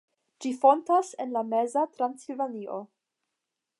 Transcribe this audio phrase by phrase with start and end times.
[0.43, 2.81] Ĝi fontas en la meza Transilvanio.